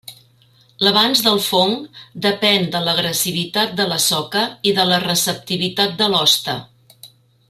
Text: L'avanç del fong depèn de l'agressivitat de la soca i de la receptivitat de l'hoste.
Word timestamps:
L'avanç 0.85 1.19
del 1.25 1.41
fong 1.47 1.75
depèn 2.27 2.65
de 2.77 2.81
l'agressivitat 2.87 3.77
de 3.81 3.87
la 3.93 4.01
soca 4.09 4.43
i 4.71 4.75
de 4.79 4.87
la 4.93 4.99
receptivitat 5.07 5.95
de 6.01 6.09
l'hoste. 6.15 6.57